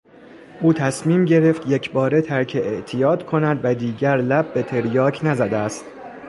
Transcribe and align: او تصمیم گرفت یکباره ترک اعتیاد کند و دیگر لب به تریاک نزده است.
او 0.61 0.73
تصمیم 0.73 1.25
گرفت 1.25 1.67
یکباره 1.67 2.21
ترک 2.21 2.51
اعتیاد 2.63 3.25
کند 3.25 3.59
و 3.63 3.75
دیگر 3.75 4.17
لب 4.17 4.53
به 4.53 4.63
تریاک 4.63 5.19
نزده 5.25 5.57
است. 5.57 5.85